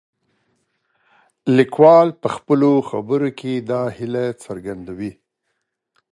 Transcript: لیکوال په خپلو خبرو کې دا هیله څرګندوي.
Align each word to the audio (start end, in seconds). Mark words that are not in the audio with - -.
لیکوال 1.57 2.07
په 2.21 2.27
خپلو 2.35 2.71
خبرو 2.89 3.29
کې 3.39 3.53
دا 3.71 3.81
هیله 3.97 4.25
څرګندوي. 4.43 5.11